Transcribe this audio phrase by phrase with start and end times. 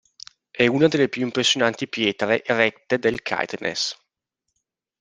[0.49, 3.95] È una delle più impressionanti pietre erette del Caithness.